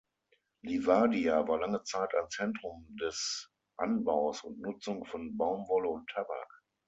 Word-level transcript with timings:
Livadia 0.63 1.47
war 1.47 1.59
lange 1.59 1.83
Zeit 1.83 2.15
ein 2.15 2.27
Zentrum 2.31 2.87
des 2.99 3.51
Anbaus 3.77 4.43
und 4.43 4.59
Nutzung 4.59 5.05
von 5.05 5.37
Baumwolle 5.37 5.89
und 5.89 6.09
Tabak. 6.09 6.63